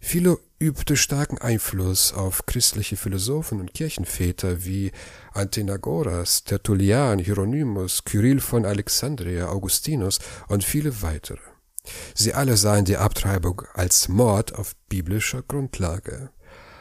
Philo 0.00 0.40
übte 0.58 0.96
starken 0.96 1.38
Einfluss 1.38 2.12
auf 2.12 2.44
christliche 2.46 2.96
Philosophen 2.96 3.60
und 3.60 3.72
Kirchenväter 3.72 4.64
wie 4.64 4.90
Anthenagoras, 5.32 6.42
Tertullian, 6.42 7.20
Hieronymus, 7.20 8.04
Kyrill 8.04 8.40
von 8.40 8.64
Alexandria, 8.64 9.48
Augustinus 9.48 10.18
und 10.48 10.64
viele 10.64 11.02
weitere. 11.02 11.38
Sie 12.14 12.34
alle 12.34 12.56
sahen 12.56 12.84
die 12.84 12.96
Abtreibung 12.96 13.62
als 13.74 14.08
Mord 14.08 14.54
auf 14.56 14.74
biblischer 14.88 15.42
Grundlage. 15.42 16.30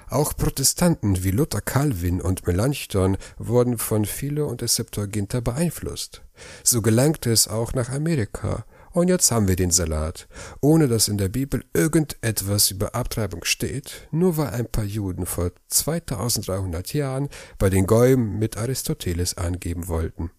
Auch 0.10 0.36
Protestanten 0.36 1.24
wie 1.24 1.30
Luther 1.30 1.62
Calvin 1.62 2.20
und 2.20 2.48
Melanchthon 2.48 3.18
wurden 3.38 3.78
von 3.78 4.06
Philo 4.06 4.48
und 4.48 4.62
der 4.62 4.68
Septuaginta 4.68 5.40
beeinflusst. 5.40 6.24
So 6.64 6.82
gelangte 6.82 7.32
es 7.32 7.48
auch 7.48 7.74
nach 7.74 7.90
Amerika. 7.90 8.66
Und 8.92 9.08
jetzt 9.08 9.32
haben 9.32 9.48
wir 9.48 9.56
den 9.56 9.70
Salat, 9.70 10.28
ohne 10.62 10.88
dass 10.88 11.10
in 11.10 11.20
der 11.20 11.30
Bibel 11.30 11.64
irgendetwas 11.74 12.72
über 12.72 12.96
Abtreibung 12.96 13.44
steht, 13.44 14.08
nur 14.10 14.38
weil 14.38 14.50
ein 14.50 14.66
paar 14.66 14.84
Juden 14.84 15.28
vor 15.28 15.52
2300 15.68 16.92
Jahren 16.96 17.30
bei 17.60 17.70
den 17.70 17.86
Gäumen 17.86 18.40
mit 18.40 18.58
Aristoteles 18.58 19.38
angeben 19.38 19.88
wollten. 19.88 20.32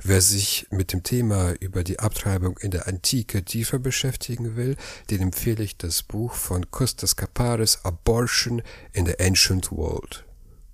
Wer 0.00 0.20
sich 0.20 0.66
mit 0.70 0.92
dem 0.92 1.02
Thema 1.02 1.54
über 1.58 1.82
die 1.82 1.98
Abtreibung 1.98 2.56
in 2.58 2.70
der 2.70 2.86
Antike 2.86 3.44
tiefer 3.44 3.80
beschäftigen 3.80 4.54
will, 4.54 4.76
den 5.10 5.20
empfehle 5.20 5.64
ich 5.64 5.76
das 5.76 6.04
Buch 6.04 6.34
von 6.34 6.70
Costas 6.70 7.16
Kaparis 7.16 7.84
Abortion 7.84 8.62
in 8.92 9.06
the 9.06 9.18
Ancient 9.18 9.72
World. 9.72 10.27